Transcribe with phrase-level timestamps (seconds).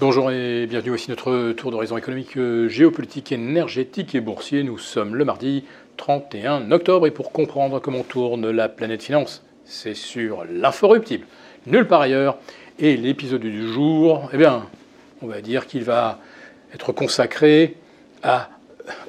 [0.00, 4.62] Bonjour et bienvenue aussi notre tour d'horizon économique, euh, géopolitique, énergétique et boursier.
[4.62, 5.64] Nous sommes le mardi
[5.98, 11.26] 31 octobre et pour comprendre comment tourne la planète finance, c'est sur l'inforruptible,
[11.66, 12.38] nulle part ailleurs.
[12.78, 14.64] Et l'épisode du jour, eh bien,
[15.20, 16.18] on va dire qu'il va
[16.72, 17.76] être consacré
[18.22, 18.48] à,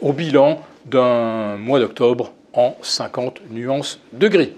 [0.02, 4.52] au bilan d'un mois d'octobre en 50 nuances de gris.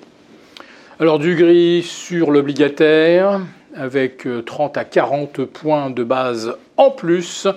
[0.99, 3.39] Alors du gris sur l'obligataire,
[3.75, 7.47] avec 30 euh, à 40 points de base en plus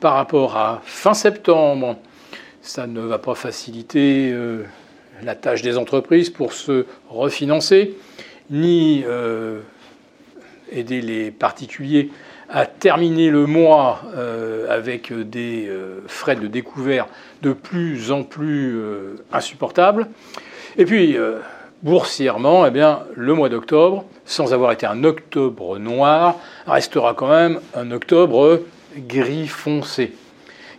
[0.00, 1.96] par rapport à fin septembre.
[2.62, 4.64] Ça ne va pas faciliter euh,
[5.22, 7.94] la tâche des entreprises pour se refinancer,
[8.50, 9.60] ni euh,
[10.70, 12.10] aider les particuliers
[12.48, 14.02] à terminer le mois
[14.70, 15.68] avec des
[16.06, 17.08] frais de découvert
[17.42, 18.80] de plus en plus
[19.32, 20.06] insupportables.
[20.78, 21.16] Et puis,
[21.86, 26.34] boursièrement, eh bien, le mois d'octobre, sans avoir été un octobre noir,
[26.66, 28.60] restera quand même un octobre
[28.96, 30.12] gris foncé.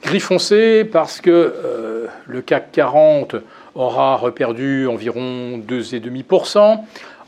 [0.03, 3.38] Gris foncé parce que euh, le CAC 40
[3.73, 6.81] aura reperdu environ 2,5%,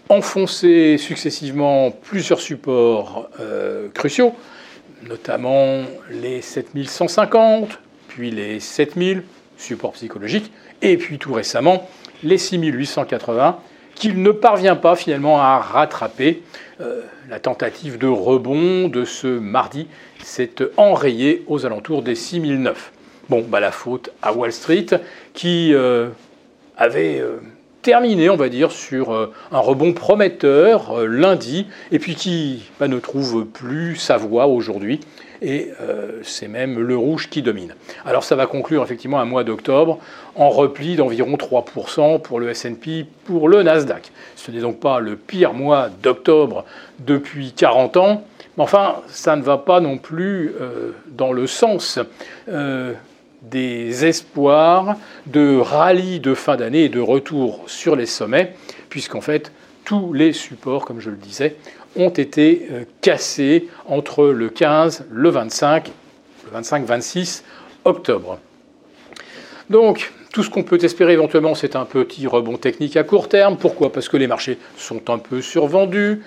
[0.09, 4.33] enfoncé successivement plusieurs supports euh, cruciaux,
[5.07, 9.23] notamment les 7150, puis les 7000,
[9.57, 11.87] supports psychologiques, et puis tout récemment
[12.23, 13.57] les 6880,
[13.99, 16.41] qu'il ne parvient pas finalement à rattraper.
[16.81, 19.87] Euh, la tentative de rebond de ce mardi
[20.23, 22.93] s'est enrayée aux alentours des 6009.
[23.29, 24.87] Bon, bah, la faute à Wall Street
[25.33, 26.07] qui euh,
[26.77, 27.37] avait euh,
[27.81, 29.11] terminé, on va dire, sur
[29.51, 34.99] un rebond prometteur lundi et puis qui bah, ne trouve plus sa voie aujourd'hui
[35.41, 37.73] et euh, c'est même le rouge qui domine.
[38.05, 39.99] Alors ça va conclure effectivement un mois d'octobre
[40.35, 44.11] en repli d'environ 3% pour le S&P, pour le Nasdaq.
[44.35, 46.65] Ce n'est donc pas le pire mois d'octobre
[46.99, 48.23] depuis 40 ans,
[48.57, 51.99] mais enfin ça ne va pas non plus euh, dans le sens
[52.49, 52.93] euh,
[53.41, 58.53] des espoirs de rallye de fin d'année et de retour sur les sommets,
[58.89, 59.51] puisqu'en fait
[59.85, 61.55] tous les supports, comme je le disais,
[61.95, 65.91] ont été euh, cassés entre le 15, le 25,
[66.45, 67.43] le 25-26
[67.85, 68.39] octobre.
[69.69, 73.57] Donc, tout ce qu'on peut espérer éventuellement, c'est un petit rebond technique à court terme.
[73.57, 73.91] Pourquoi?
[73.91, 76.21] Parce que les marchés sont un peu survendus,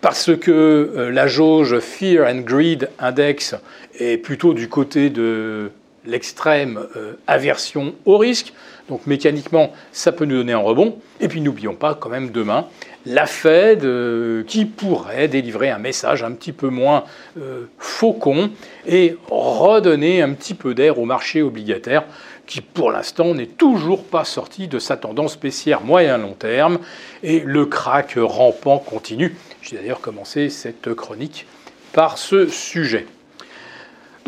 [0.00, 3.56] parce que euh, la jauge Fear and Greed Index
[3.98, 5.72] est plutôt du côté de
[6.08, 8.52] l'extrême euh, aversion au risque.
[8.88, 10.98] Donc mécaniquement, ça peut nous donner un rebond.
[11.20, 12.66] Et puis n'oublions pas quand même demain
[13.06, 17.04] la Fed euh, qui pourrait délivrer un message un petit peu moins
[17.40, 18.50] euh, faucon
[18.86, 22.04] et redonner un petit peu d'air au marché obligataire
[22.46, 26.78] qui pour l'instant n'est toujours pas sorti de sa tendance baissière moyen-long terme
[27.22, 29.36] et le crack rampant continue.
[29.62, 31.46] J'ai d'ailleurs commencé cette chronique
[31.92, 33.06] par ce sujet.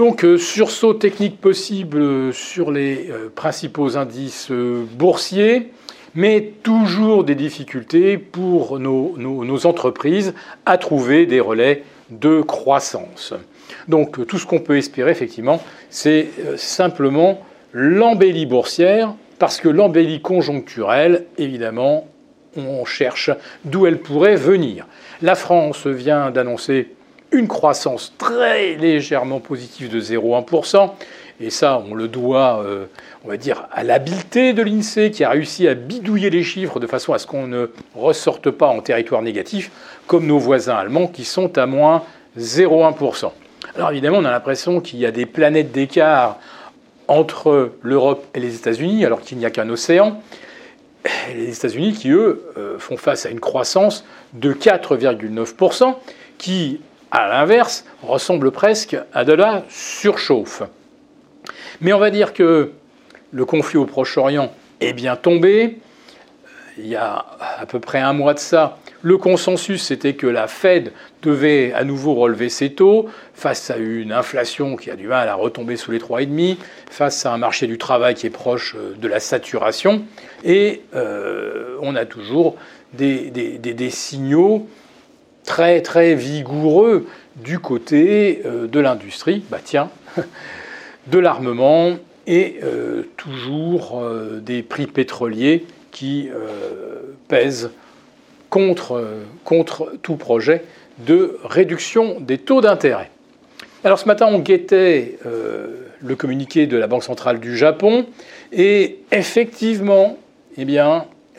[0.01, 5.71] Donc, euh, sursaut technique possible sur les principaux indices boursiers
[6.15, 10.35] mais toujours des difficultés pour nos, entreprises
[10.67, 13.35] à trouver des relais de croissance.
[13.89, 17.41] Donc tout ce qu'on peut espérer, effectivement, c'est euh, simplement
[17.73, 22.09] l'embellie boursière, parce que l'embellie conjoncturelle, évidemment,
[22.57, 23.31] on cherche
[23.65, 24.87] d'où elle pourrait venir.
[25.23, 26.89] La France vient d'annoncer
[27.33, 30.91] une croissance très légèrement positive de 0,1%.
[31.43, 32.85] Et ça, on le doit, euh,
[33.25, 36.87] on va dire, à l'habileté de l'INSEE qui a réussi à bidouiller les chiffres de
[36.87, 39.71] façon à ce qu'on ne ressorte pas en territoire négatif,
[40.07, 42.03] comme nos voisins allemands qui sont à moins
[42.39, 43.31] 0,1%.
[43.75, 46.39] Alors évidemment, on a l'impression qu'il y a des planètes d'écart
[47.09, 50.21] entre l'Europe et les États-Unis, alors qu'il n'y a qu'un océan.
[51.35, 54.05] Les États-Unis qui, eux, euh, font face à une croissance
[54.35, 55.95] de 4,9%,
[56.37, 56.81] qui,
[57.11, 60.63] à l'inverse, ressemble presque à de la surchauffe.
[61.81, 62.73] Mais on va dire que
[63.33, 65.79] le conflit au Proche-Orient est bien tombé.
[66.79, 67.25] Il y a
[67.59, 71.85] à peu près un mois de ça, le consensus c'était que la Fed devait à
[71.85, 75.91] nouveau relever ses taux face à une inflation qui a du mal à retomber sous
[75.91, 76.57] les 3,5,
[76.91, 80.03] face à un marché du travail qui est proche de la saturation.
[80.45, 82.57] Et euh, on a toujours
[82.93, 84.69] des, signaux
[85.51, 89.43] très très vigoureux du côté euh, de l'industrie.
[89.51, 89.91] Bah tiens,
[91.09, 91.97] de l'armement
[92.29, 96.31] et euh, toujours euh, des prix pétroliers qui
[97.27, 97.71] pèsent
[98.49, 99.03] contre,
[100.03, 100.63] tout projet
[100.99, 103.11] de réduction des taux d'intérêt.
[103.83, 108.07] Alors ce matin, on guettait le communiqué de la Banque centrale du Japon
[108.53, 110.17] et effectivement,
[110.57, 110.65] eh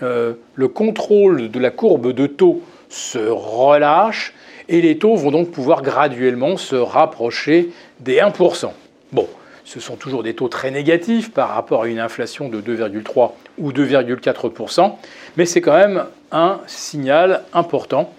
[0.01, 2.61] le contrôle de la courbe de taux
[2.91, 4.33] se relâche
[4.69, 8.71] et les taux vont donc pouvoir graduellement se rapprocher des 1%.
[9.11, 9.27] Bon,
[9.63, 13.71] ce sont toujours des taux très négatifs par rapport à une inflation de 2,3 ou
[13.71, 14.93] 2,4%,
[15.37, 18.13] mais c'est quand même un signal important.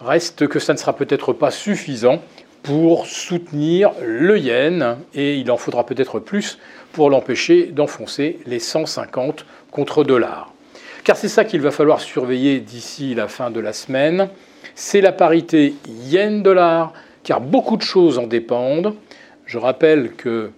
[0.00, 2.20] Reste que ça ne sera peut-être pas suffisant
[2.62, 6.58] pour soutenir le yen et il en faudra peut-être plus
[6.92, 10.55] pour l'empêcher d'enfoncer les 150 contre dollars.
[11.06, 14.28] Car c'est ça qu'il va falloir surveiller d'ici la fin de la semaine,
[14.74, 16.92] c'est la parité yen-dollar,
[17.22, 18.92] car beaucoup de choses en dépendent.
[19.44, 20.50] Je rappelle que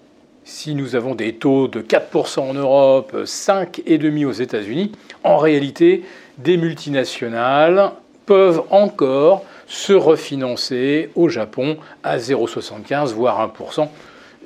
[0.44, 4.92] si nous avons des taux de 4% en Europe, 5,5% aux États-Unis,
[5.22, 6.04] en réalité,
[6.38, 7.90] des multinationales
[8.24, 13.86] peuvent encore se refinancer au Japon à 0,75 voire 1%,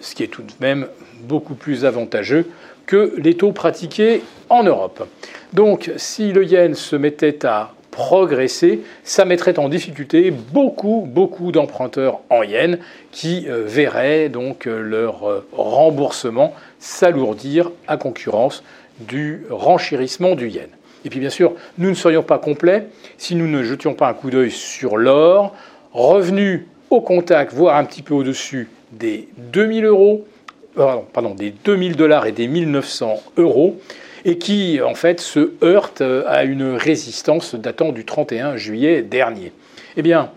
[0.00, 0.88] ce qui est tout de même
[1.28, 2.50] beaucoup plus avantageux
[2.86, 5.06] que les taux pratiqués en Europe.
[5.52, 12.20] Donc si le yen se mettait à progresser, ça mettrait en difficulté beaucoup, beaucoup d'emprunteurs
[12.30, 12.78] en yens
[13.12, 18.64] qui euh, verraient donc euh, leur euh, remboursement s'alourdir à concurrence
[19.00, 20.68] du renchérissement du yen.
[21.04, 22.86] Et puis bien sûr, nous ne serions pas complets
[23.18, 25.54] si nous ne jetions pas un coup d'œil sur l'or,
[25.92, 30.26] revenu au contact, voire un petit peu au-dessus des 2000 euros,
[30.74, 33.80] pardon, des 2000 dollars et des 1900 euros,
[34.24, 39.52] et qui en fait se heurte à une résistance datant du 31 juillet dernier.
[39.96, 40.30] Eh bien,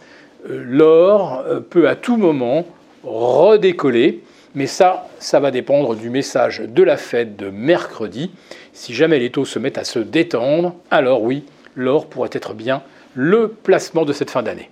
[0.49, 2.65] euh, l'or euh, peut à tout moment
[3.03, 4.21] redécoller,
[4.53, 8.31] mais ça, ça va dépendre du message de la fête de mercredi.
[8.73, 11.43] Si jamais les taux se mettent à se détendre, alors oui,
[11.75, 12.81] l'or pourrait être bien
[13.13, 14.69] le placement de cette fin d'année.